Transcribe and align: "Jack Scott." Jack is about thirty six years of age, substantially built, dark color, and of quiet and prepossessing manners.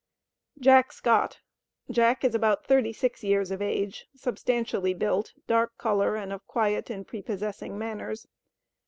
"Jack 0.59 0.91
Scott." 0.93 1.41
Jack 1.91 2.23
is 2.23 2.33
about 2.33 2.65
thirty 2.65 2.91
six 2.91 3.23
years 3.23 3.51
of 3.51 3.61
age, 3.61 4.07
substantially 4.15 4.95
built, 4.95 5.35
dark 5.45 5.77
color, 5.77 6.15
and 6.15 6.33
of 6.33 6.43
quiet 6.47 6.89
and 6.89 7.05
prepossessing 7.05 7.77
manners. 7.77 8.25